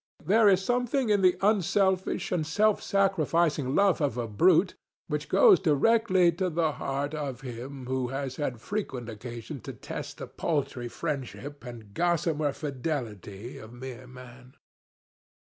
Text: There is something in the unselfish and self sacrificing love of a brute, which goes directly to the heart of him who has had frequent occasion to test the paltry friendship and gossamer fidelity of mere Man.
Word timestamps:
There 0.25 0.49
is 0.49 0.65
something 0.65 1.09
in 1.09 1.21
the 1.21 1.37
unselfish 1.43 2.31
and 2.31 2.43
self 2.43 2.81
sacrificing 2.81 3.75
love 3.75 4.01
of 4.01 4.17
a 4.17 4.27
brute, 4.27 4.73
which 5.05 5.29
goes 5.29 5.59
directly 5.59 6.31
to 6.31 6.49
the 6.49 6.71
heart 6.71 7.13
of 7.13 7.41
him 7.41 7.85
who 7.85 8.07
has 8.07 8.37
had 8.37 8.59
frequent 8.59 9.09
occasion 9.09 9.59
to 9.61 9.73
test 9.73 10.17
the 10.17 10.25
paltry 10.25 10.87
friendship 10.87 11.63
and 11.63 11.93
gossamer 11.93 12.51
fidelity 12.51 13.59
of 13.59 13.71
mere 13.73 14.07
Man. 14.07 14.55